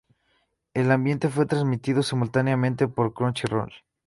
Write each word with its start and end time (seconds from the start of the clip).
El 0.73 0.89
anime 0.89 1.29
fue 1.29 1.45
transmitido 1.45 2.01
simultáneamente 2.01 2.87
por 2.87 3.13
Crunchyroll. 3.13 3.71